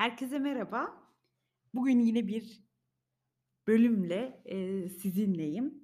[0.00, 1.02] Herkese merhaba.
[1.74, 2.64] Bugün yine bir
[3.66, 5.74] bölümle, eee, sizinleyim.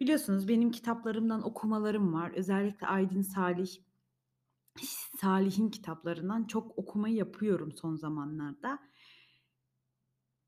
[0.00, 2.30] Biliyorsunuz benim kitaplarımdan okumalarım var.
[2.36, 3.68] Özellikle Aydın Salih
[5.20, 8.78] Salih'in kitaplarından çok okuma yapıyorum son zamanlarda.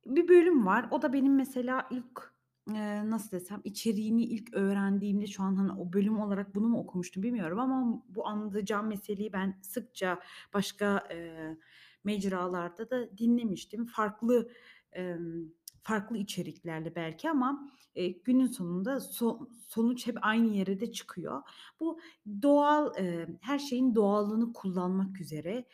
[0.06, 0.88] Bir bölüm var.
[0.90, 2.32] O da benim mesela ilk,
[2.70, 7.22] eee, nasıl desem, içeriğini ilk öğrendiğimde şu an, hani, o bölüm olarak bunu mu okumuştum
[7.22, 10.20] bilmiyorum ama bu anlatacağım meseleyi ben sıkça
[10.54, 11.58] başka, eee,
[12.06, 13.86] mecralarda da dinlemiştim.
[13.86, 14.50] Farklı,
[14.92, 15.48] emm,
[15.82, 21.42] farklı içeriklerle belki ama, eee, günün sonunda so sonuç hep aynı yere de çıkıyor.
[21.80, 22.00] Bu
[22.42, 25.66] doğal, eee, her şeyin doğallığını kullanmak üzere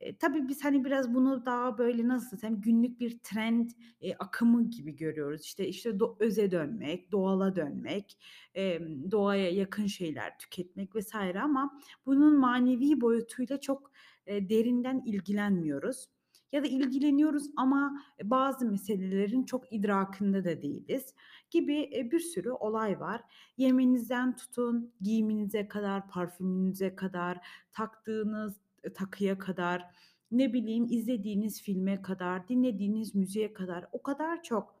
[0.00, 3.70] Eee, tabii biz, hani, biraz bunu daha, böyle, nasıl desem, günlük bir trend,
[4.00, 5.42] eee, akımı gibi görüyoruz.
[5.44, 8.18] İşte işte, do öze dönmek, doğala dönmek,
[8.54, 11.42] emm, doğaya yakın şeyler tüketmek vs.
[11.42, 13.90] ama bunun manevi boyutuyla çok,
[14.26, 16.06] eee, derinden ilgilenmiyoruz
[16.52, 21.14] ya da ilgileniyoruz ama bazı meselelerin çok idrakında da değiliz
[21.50, 23.20] gibi, eee, bir sürü olay var.
[23.56, 27.38] Yemenizden tutun, giyiminize kadar, parfümünüze kadar,
[27.72, 29.84] taktığınız Eee, takıya kadar,
[30.30, 34.74] ne bileyim, izlediğiniz filme kadar, dinlediğiniz müziğe kadar o kadar çok,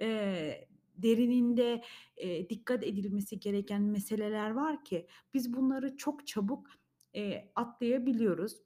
[0.00, 1.82] eee, derininde,
[2.16, 6.66] eee, dikkat edilmesi gereken meseleler var ki biz bunları çok çabuk,
[7.14, 8.56] eee, atlayabiliyoruz.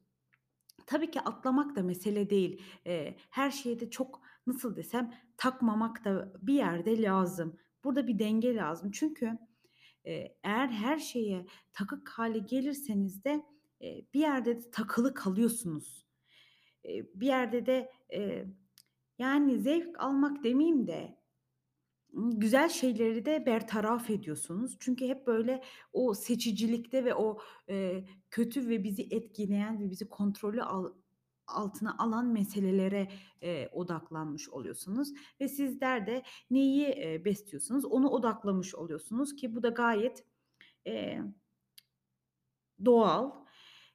[0.87, 2.63] Tabii ki atlamak da mesele değil.
[2.87, 7.57] Eee, her şeye de çok, nasıl desem, takmamak da bir yerde lazım.
[7.85, 8.91] Burada bir denge lazım.
[8.91, 9.39] Çünkü,
[10.45, 13.43] eğer her şeye takık hâle gelirseniz de,
[13.81, 16.07] eee, bir yerde de takılı kalıyorsunuz.
[16.85, 18.47] Eee, bir yerde de, eee,
[19.19, 21.19] yani zevk almak demeyeyim de,
[22.15, 24.77] güzel şeyleri de bertaraf ediyorsunuz.
[24.81, 30.63] Çünkü hep böyle o seçicilikte ve o, eee, kötü ve bizi etkileyen ve bizi kontrolü
[30.63, 30.93] al
[31.47, 33.09] altına alan meselelere,
[33.43, 35.09] eee, odaklanmış oluyorsunuz.
[35.41, 40.25] Ve sizler de neyi, eee, besliyorsanız ona odaklamış oluyorsunuz ki bu da gayet,
[40.87, 41.23] eee
[42.85, 43.31] Doğal.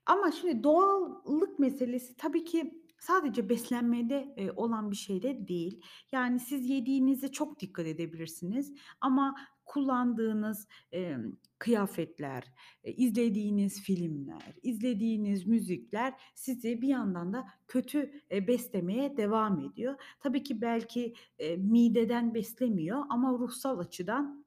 [0.06, 5.82] Ama şimdi doğallık meselesi tabii ki sadece beslenmede, eee, olan bir şey de değil.
[6.12, 9.36] Yani siz yediğinize çok dikkat edebilirsiniz ama
[9.66, 12.44] kullandığınız, emm, kıyafetler,
[12.84, 19.96] eee, izlediğiniz filmler, izlediğiniz müzikler sizi bir yandan da kötü, eee, beslemeye devam ediyor.
[20.20, 24.46] Tabii ki belki, eee, mideden beslemiyor ama ruhsal açıdan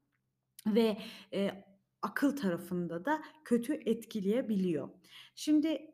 [0.67, 0.99] ve,
[1.33, 1.65] eee,
[2.03, 4.89] akıl tarafında da kötü etkileyebiliyor.
[5.35, 5.90] Şimdi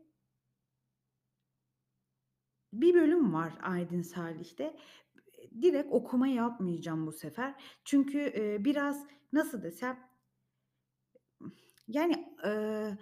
[2.81, 4.77] bir bölüm var Aydın Salih'te.
[5.63, 7.55] direkt okuma yapmayacağım bu sefer.
[7.85, 9.99] Çünkü, eee, biraz nasıl desem
[11.89, 12.99] Yani, eee,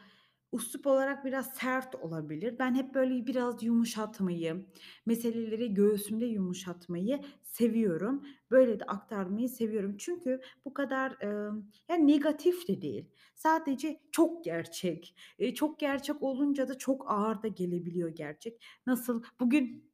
[0.54, 2.56] üslup olarak biraz sert olabilir.
[2.58, 4.66] Ben hep böyle biraz yumuşatmayı,
[5.06, 8.26] meseleleri göğsümde yumuşatmayı seviyorum.
[8.50, 9.96] Böyle de aktarmayı seviyorum.
[9.98, 13.06] Çünkü bu kadar, emm, yani negatif de değil.
[13.34, 15.16] Sadece çok gerçek.
[15.38, 18.64] Eee, çok gerçek olunca da çok ağır da gelebiliyor gerçek.
[18.86, 19.93] Nasıl bugün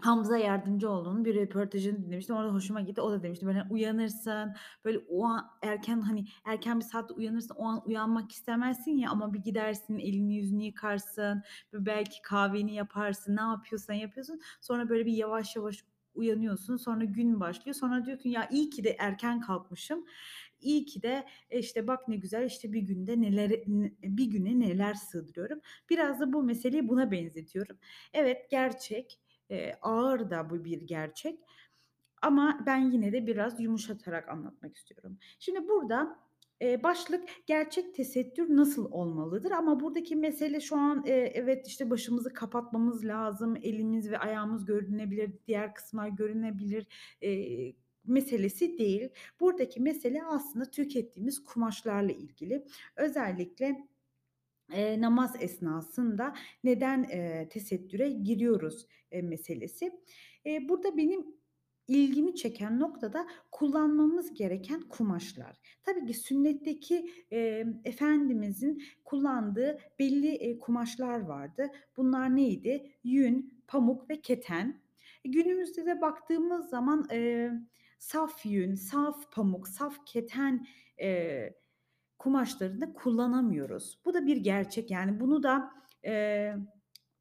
[0.00, 2.36] Hamza Yardımcıoğlu'nun bir röportajını dinlemiştim.
[2.36, 3.00] Orada hoşuma gitti.
[3.00, 4.54] O da demişti, böyle, uyanırsın,
[4.84, 9.34] böyle, o an erken, hani, erken bir saatte uyanırsın, o an uyanmak istemezsin ya ama
[9.34, 11.42] bir gidersin, elini yüzünü yıkarsın,
[11.72, 14.40] belki kahveni yaparsın, ne yapıyorsan yapıyorsun.
[14.60, 16.76] Sonra, böyle, bir yavaş yavaş uyanıyorsun.
[16.76, 17.74] Sonra gün başlıyor.
[17.74, 20.04] Sonra diyor ki, "Ya, iyi ki de erken kalkmışım.
[20.60, 24.94] İyi ki de, işte, bak ne güzel, işte, bir günde neleri n bir güne neler
[24.94, 25.60] sığdırıyorum."
[25.90, 27.78] Biraz da bu meseleyi buna benzetiyorum.
[28.12, 29.18] Evet, gerçek.
[29.50, 31.40] Eee, ağır da bu bir gerçek
[32.22, 35.18] ama ben yine de biraz yumuşatarak anlatmak istiyorum.
[35.38, 36.18] Şimdi burada,
[36.60, 39.50] eee, başlık gerçek tesettür nasıl olmalıdır?
[39.50, 45.32] Ama buradaki mesele şu an, eee, evet, işte, başımızı kapatmamız lazım, elimiz ve ayağımız görünebilir,
[45.46, 46.86] diğer kısımlar görünebilir,
[47.22, 47.74] eee,
[48.06, 49.08] meselesi değil.
[49.40, 52.66] Buradaki mesele aslında tükettiğimiz kumaşlarla ilgili.
[52.96, 53.88] Özellikle
[54.74, 56.34] Eee, namaz esnasında
[56.64, 59.92] neden, eee, tesettüre giriyoruz, eee, meselesi.
[60.44, 61.26] Eee, burada benim
[61.88, 65.56] ilgimi çeken nokta da kullanmamız gereken kumaşlar.
[65.84, 71.68] Tabii ki sünnetteki, emm, Efendimizin kullandığı belli, eee, kumaşlar vardı.
[71.96, 72.92] Bunlar neydi?
[73.04, 74.82] Yün, pamuk ve keten.
[75.24, 77.52] E, günümüzde de baktığımız zaman, eee,
[77.98, 80.66] saf yün, saf pamuk, saf keten,
[80.98, 81.54] eee
[82.22, 83.98] kumaşlarını kullanamıyoruz.
[84.04, 84.90] Bu da bir gerçek.
[84.90, 85.70] Yani bunu da,
[86.04, 86.56] eee,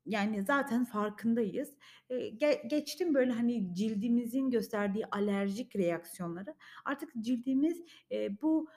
[0.06, 1.74] yani zaten farkındayız.
[2.09, 6.56] Eee, ge geçtim böyle, hani, cildimizin gösterdiği alerjik reaksiyonları.
[6.86, 8.68] Artık cildimiz, eee, bu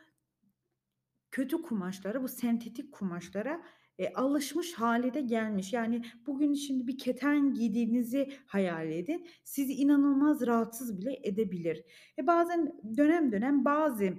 [1.31, 3.62] kötü kumaşlara, bu sentetik kumaşlara,
[3.99, 5.73] Eee, alışmış hâle de gelmiş.
[5.73, 9.26] Yani, bugün şimdi bir keten giydiğinizi hayal edin.
[9.44, 11.85] Sizi inanılmaz rahatsız bile edebilir.
[12.19, 14.15] E, bazen dönem dönem bazı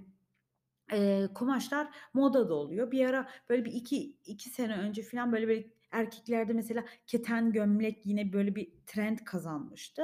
[0.91, 2.91] Eee, kumaşlar modada oluyor.
[2.91, 8.05] Bir ara böyle bir iki iki sene önce filan böyle bir erkeklerde mesela keten gömlek
[8.05, 10.03] yine böyle bir trend kazanmıştı.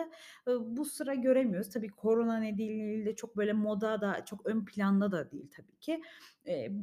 [0.62, 1.70] Bu sıra göremiyoruz.
[1.70, 6.02] Tabii korona nedeniyle çok böyle moda da çok ön planda da değil tabii ki.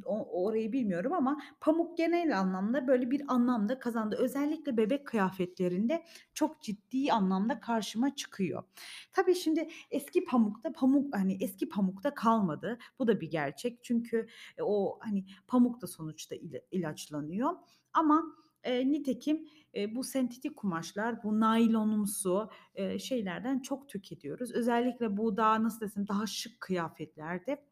[0.06, 4.16] Orayı bilmiyorum ama pamuk genel anlamda böyle bir anlam da kazandı.
[4.19, 8.62] Özellikle bebek kıyafetlerinde çok ciddi anlamda karşıma çıkıyor.
[9.12, 12.78] Tabii şimdi eski pamukta pamuk, hani, eski pamukta kalmadı.
[12.99, 13.84] Bu da bir gerçek.
[13.84, 14.16] Çünkü,
[14.58, 17.50] eee, o, hani, pamuk da sonuçta ila ilaçlanıyor
[17.93, 18.25] ama,
[18.66, 24.52] eee, nitekim, eee, bu sentetik kumaşlar, bu naylonumsu, eee, şeylerden çok tüketiyoruz.
[24.52, 27.64] Özellikle bu daha, nasıl desem, daha şık kıyafetlerde,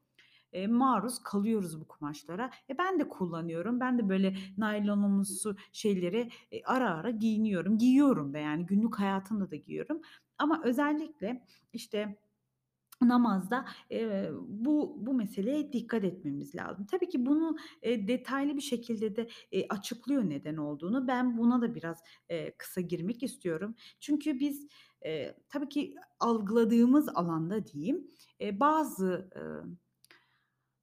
[0.53, 2.51] eee, maruz kalıyoruz bu kumaşlara.
[2.71, 3.81] E, ben de kullanıyorum.
[3.81, 7.79] Ben de böyle naylonumsu şeyleri, eee, ara ara giyiniyorum.
[7.79, 10.01] Giyiyorum da yani günlük hayatımda da giyiyorum
[10.39, 12.19] ama özellikle, işte,
[13.03, 16.87] namazda, eee, bu bu meseleye dikkat etmemiz lazım.
[16.91, 21.09] Tabii ki bunu, eee, detaylı bir şekilde de, eee, açıklıyor neden olduğunu.
[21.09, 21.99] Ben buna da biraz,
[22.31, 23.75] eee, kısa girmek istiyorum.
[24.01, 24.67] Çünkü biz,
[25.05, 28.07] eee, tabii ki algıladığımız alanda diyeyim,
[28.41, 29.65] eee, bazı, ııı,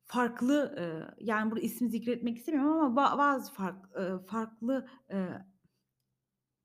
[0.08, 5.30] farklı, ııı, yani, burada ismi zikretmek istemiyorum ama ba bazı fark ııı, farklı, eee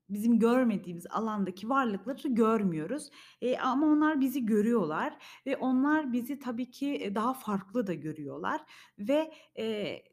[0.09, 3.09] Bizim görmediğimiz alandaki varlıkları görmüyoruz.
[3.41, 8.61] Eee, ama onlar bizi görüyorlar ve onlar bizi tabii ki, eee, daha farklı da görüyorlar
[8.99, 10.03] ve, eee,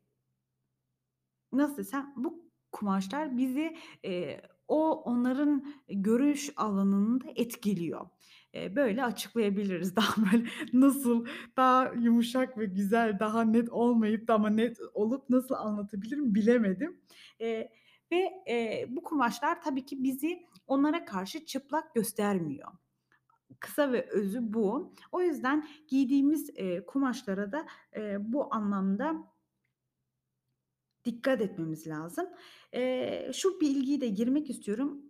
[1.53, 8.07] nasıl desem, bu kumaşlar bizi, eee, o onların görüş alanını da etkiliyor.
[8.55, 9.97] Eee, böyle açıklayabiliriz.
[9.97, 11.27] Daha böyle nasıl
[11.57, 17.01] daha yumuşak ve güzel, daha net olmayıp da ama net olup nasıl anlatabilirim bilemedim.
[17.41, 17.73] Eee,
[18.13, 22.69] ve, eee, bu kumaşlar tabii ki bizi onlara karşı çıplak göstermiyor.
[23.61, 24.95] Kısa ve özü bu.
[25.13, 27.67] O yüzden giydiğimiz, eee, kumaşlara da,
[27.97, 29.15] eee, bu anlamda
[31.05, 32.27] Dikkat etmemiz lazım.
[32.73, 35.03] Eee, şu bilgiyi de girmek istiyorum.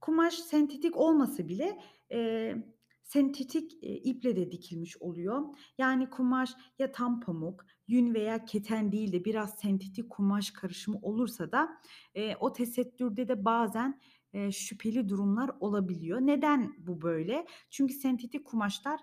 [0.00, 1.78] Kumaş sentetik olmasa bile,
[2.10, 2.73] eee,
[3.04, 5.42] sentetik, iple de dikilmiş oluyor.
[5.78, 11.52] Yani kumaş ya tam pamuk, yün veya keten değil de biraz sentetik kumaş karışımı olursa
[11.52, 11.68] da,
[12.14, 14.00] eee, o tesettürde de bazen,
[14.32, 16.20] eee, şüpheli durumlar olabiliyor.
[16.20, 17.46] Neden bu böyle?
[17.70, 19.00] Çünkü sentetik kumaşlar,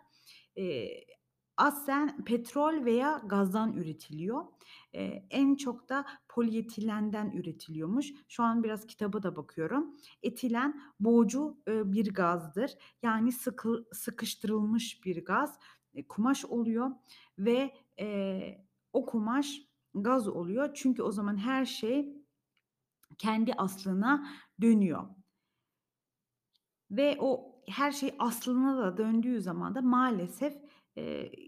[0.55, 1.05] eee,
[1.57, 4.45] aslen petrol veya gazdan üretiliyor.
[4.93, 8.13] Eee, en çok da polietilenden üretiliyormuş.
[8.27, 9.95] Şu an biraz kitaba da bakıyorum.
[10.23, 12.71] Etilen boğucu, eee, bir gazdır.
[13.03, 15.59] Yani sıkı sıkıştırılmış bir gaz,
[15.93, 16.91] eee, kumaş oluyor
[17.39, 19.61] ve, eee, o kumaş
[19.95, 20.69] gaz oluyor.
[20.73, 22.15] Çünkü o zaman her şey
[23.17, 24.27] kendi aslına
[24.61, 25.03] dönüyor.
[26.91, 30.57] Ve o her şey aslına da döndüğü zaman da maalesef,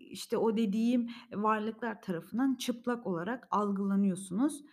[0.09, 4.63] işte, o dediğim varlıklar tarafından çıplak olarak algılanıyorsunuz.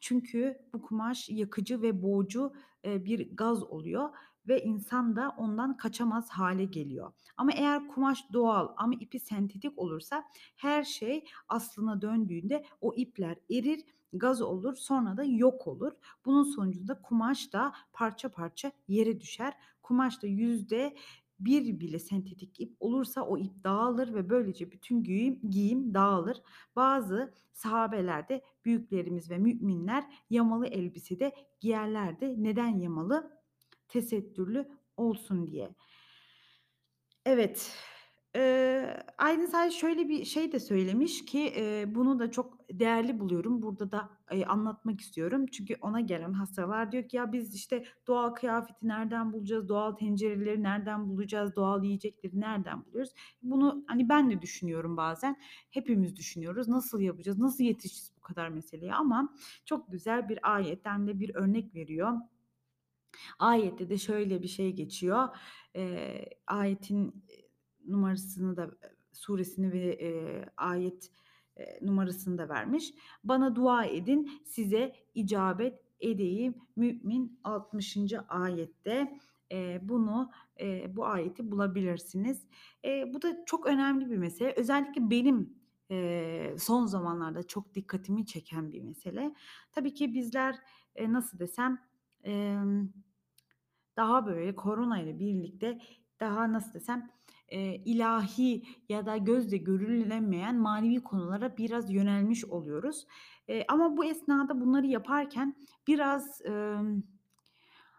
[0.00, 2.52] Çünkü bu kumaş yakıcı ve boğucu,
[2.84, 4.10] bir gaz oluyor
[4.48, 7.12] ve insan da ondan kaçamaz hâle geliyor.
[7.36, 10.24] Ama eğer kumaş doğal ama ipi sentetik olursa
[10.56, 15.92] her şey aslına döndüğünde o ipler erir, gaz olur, sonra da yok olur.
[16.24, 19.54] Bunun sonucunda kumaş da parça parça yere düşer.
[19.82, 20.96] Kumaşta yüzde
[21.40, 26.42] bir bile sentetik ip olursa o ip dağılır ve böylece bütün giyim giyim dağılır.
[26.76, 32.44] Bazı sahabeler de büyüklerimiz ve müminler yamalı elbise de giyerlerdi.
[32.44, 33.38] Neden yamalı?
[33.88, 35.74] Tesettürlü olsun diye.
[37.24, 37.72] Evet.
[38.34, 43.62] Eee, Aydın Sare şöyle bir şey de söylemiş ki, eee, bunu da çok değerli buluyorum.
[43.62, 45.46] Burada da, eee, anlatmak istiyorum.
[45.46, 49.68] Çünkü ona gelen hastalar diyor ki, "Ya, biz, işte, doğal kıyafeti nereden bulacağız?
[49.68, 51.56] Doğal tencereleri nereden bulacağız?
[51.56, 55.36] Doğal yiyecekleri nereden buluyoruz?" Bunu, hani, ben de düşünüyorum bazen.
[55.70, 56.68] Hepimiz düşünüyoruz.
[56.68, 57.38] Nasıl yapacağız?
[57.38, 58.94] Nasıl yetişeceğiz bu kadar meseleye?
[58.94, 62.12] Ama çok güzel bir ayetten de bir örnek veriyor.
[63.38, 65.28] Ayette de şöyle bir şey geçiyor.
[65.74, 67.24] Eee, ayetin,
[67.88, 68.70] numarasını da,
[69.12, 71.10] suresini ve, eee, ayet,
[71.58, 72.94] eee, numarasını da vermiş.
[73.24, 78.20] "Bana dua edin, size icabet edeyim." Mü'min 60.
[78.20, 79.18] ayette,
[79.50, 80.30] eee, bunu,
[80.60, 82.46] eee, bu ayeti bulabilirsiniz.
[82.84, 84.54] Eee, bu da çok önemli bir mesele.
[84.56, 85.54] Özellikle benim,
[85.90, 89.34] eee, son zamanlarda çok dikkatimi çeken bir mesele.
[89.72, 90.56] Tabii ki bizler,
[90.98, 91.78] eee, nasıl desem,
[92.24, 92.88] emm
[93.96, 95.78] daha böyle korona ile birlikte
[96.20, 97.10] daha nasıl desem,
[97.50, 103.06] eee, ilahi ya da gözle görülemeyen manevi konulara biraz yönelmiş oluyoruz.
[103.48, 107.02] Eee, ama bu esnada bunları yaparken biraz, emm,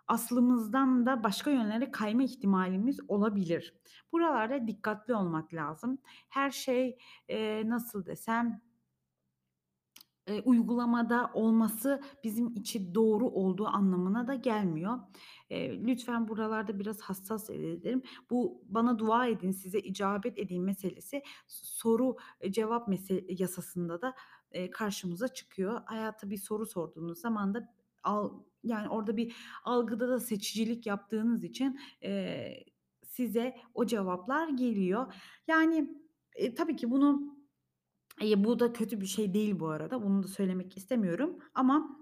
[0.07, 3.75] aslımızdan da başka yönlere kayma ihtimalimiz olabilir.
[4.11, 5.97] Buralarda dikkatli olmak lazım.
[6.29, 6.97] Her şey,
[7.29, 8.61] eee, nasıl desem
[10.29, 15.00] Eee, uygulamada olması bizim için doğru olduğu anlamına da gelmiyor.
[15.50, 18.01] Eee, lütfen buralarda biraz hassas ederim.
[18.29, 24.13] Bu "Bana dua edin, size icabet edeyim." meselesi soru, eee, cevap mese yasasında da,
[24.53, 25.81] eee, karşımıza çıkıyor.
[25.86, 28.31] Hayata bir soru sorduğunuz zaman da al
[28.63, 32.65] yani, orada bir algıda da seçicilik yaptığınız için, eee,
[33.03, 35.13] size o cevaplar geliyor.
[35.48, 35.89] Yani,
[36.38, 37.38] eee, tabii ki bunu
[38.21, 40.03] Eee, bu da kötü bir şey değil bu arada.
[40.03, 41.99] Bunu da söylemek istemiyorum ama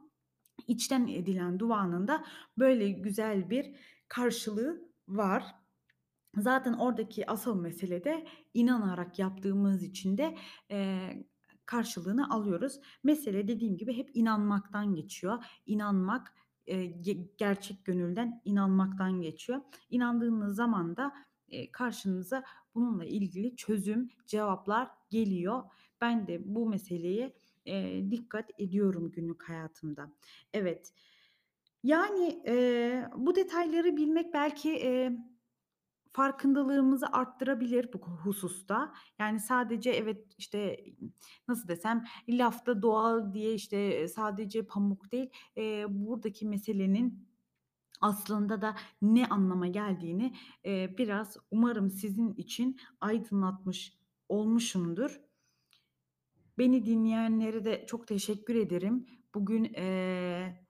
[0.68, 2.26] içten edilen duanın da
[2.58, 3.76] böyle güzel bir
[4.08, 5.46] karşılığı var.
[6.38, 10.38] Zaten oradaki asıl mesele de inanarak yaptığımız için de,
[10.70, 11.28] eee,
[11.66, 12.80] karşılığını alıyoruz.
[13.04, 15.46] Mesele dediğim gibi hep inanmaktan geçiyor.
[15.66, 16.34] İnanmak,
[17.02, 19.62] ge gerçek gönülden inanmaktan geçiyor.
[19.90, 21.14] İnandığınız zaman da,
[21.48, 22.44] eee, karşınıza
[22.76, 25.64] bununla ilgili çözüm, cevaplar geliyor.
[26.02, 27.34] Ben de bu meseleye,
[27.66, 30.12] eee, dikkat ediyorum günlük hayatımda.
[30.54, 30.94] Evet.
[31.84, 35.18] Yani, eee, bu detayları bilmek belki, eee
[36.14, 38.94] Farkındalığımızı arttırabilir bu hususta.
[39.20, 40.86] Yani sadece evet, işte,
[41.48, 47.28] nasıl desem, lafta doğal diye, işte, sadece pamuk değil, eee, buradaki meselenin
[48.02, 50.36] aslında da ne anlama geldiğini,
[50.66, 53.94] eee, biraz umarım sizin için aydınlatmış
[54.30, 55.22] olmuşumdur.
[56.58, 59.06] Beni dinleyenlere de çok teşekkür ederim.
[59.36, 60.68] Bugün, eee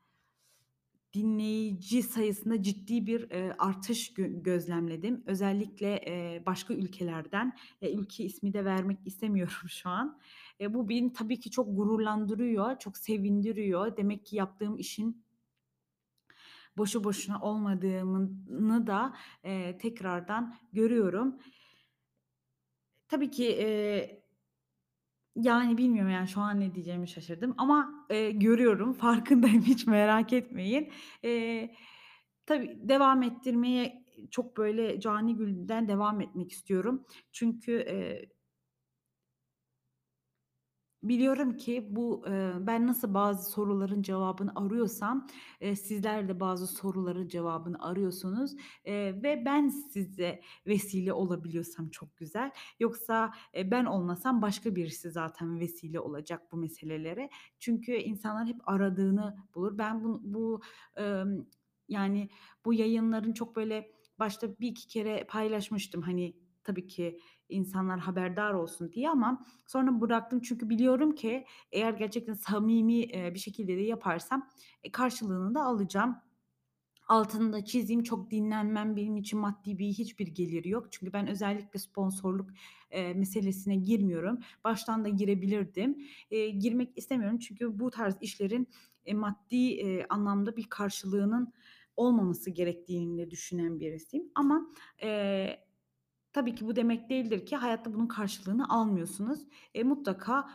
[1.13, 5.23] Dinleyici sayısında ciddi bir, eee, artış gö gözlemledim.
[5.25, 7.57] Özellikle, eee, başka ülkelerden.
[7.81, 10.19] Eee, ülke ismi de vermek istemiyorum şu an.
[10.59, 13.97] Eee, bu beni tabii ki çok gururlandırıyor, çok sevindiriyor.
[13.97, 15.23] Demek ki yaptığım işin
[16.77, 19.13] boşu boşuna olmadığını da,
[19.43, 21.39] eee, tekrardan görüyorum.
[23.07, 24.23] Tabii ki, eee
[25.37, 30.91] Yani, bilmiyorum, yani, şu an ne diyeceğimi şaşırdım ama, eee, görüyorum, farkındayım, hiç merak etmeyin.
[31.23, 31.75] Eee,
[32.45, 37.05] tabii devam ettirmeye çok, böyle, canı gönülden devam etmek istiyorum.
[37.31, 38.29] Çünkü, eee
[41.03, 42.23] Biliyorum ki bu,
[42.59, 45.27] ben nasıl bazı soruların cevabını arıyorsam,
[45.75, 52.51] sizler de bazı soruların cevabını arıyorsunuz, ve ben size vesile olabiliyorsam çok güzel.
[52.79, 53.31] Yoksa,
[53.65, 57.29] ben olmasam başka birisi zaten vesile olacak bu meselelere.
[57.59, 59.77] Çünkü insanlar hep aradığını bulur.
[59.77, 60.61] Ben bu bu,
[61.87, 62.29] yani,
[62.65, 68.91] bu yayınların çok böyle başta bir iki kere paylaşmıştım, hani, tabii ki insanlar haberdar olsun
[68.91, 74.49] diye ama sonra bıraktım çünkü biliyorum ki eğer gerçekten samimi, eee, bir şekilde de yaparsam,
[74.83, 76.15] eee, karşılığını da alacağım.
[77.07, 80.87] Altını da çizeyim, çok dinlenmem benim için maddi bir hiçbir geliri yok.
[80.91, 82.49] Çünkü ben özellikle sponsorluk,
[82.91, 84.39] eee, meselesine girmiyorum.
[84.63, 85.97] Baştan da girebilirdim.
[86.31, 88.67] Eee, girmek istemiyorum çünkü bu tarz işlerin,
[89.05, 91.53] eee, maddi, eee, anlamda bir karşılığının
[91.97, 94.67] olmaması gerektiğini düşünen birisiyim ama,
[95.03, 95.66] eee
[96.37, 99.39] Tabii ki bu demek değildir ki hayatta bunun karşılığını almıyorsunuz.
[99.73, 100.49] E, mutlaka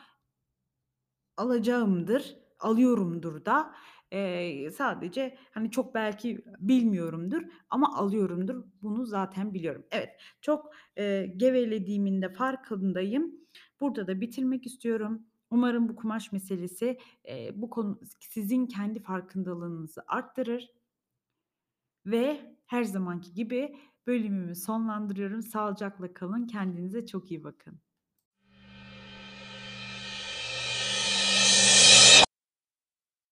[1.37, 3.75] alacağımdır, alıyorumdur da.
[4.13, 8.65] Eee, sadece, hani, çok belki bilmiyorumdur ama alıyorumdur.
[8.83, 9.85] Bunu zaten biliyorum.
[9.91, 10.11] Evet,
[10.41, 13.33] çok, eee, gevelediğimin de farkındayım.
[13.81, 15.23] Burada da bitirmek istiyorum.
[15.51, 20.69] Umarım bu kumaş meselesi, eee, bu konu sizin kendi farkındalığınızı arttırır.
[22.07, 25.43] Ve her zamanki gibi bölümümü sonlandırıyorum.
[25.43, 26.47] Sağlıcakla kalın.
[26.47, 27.81] Kendinize çok iyi bakın.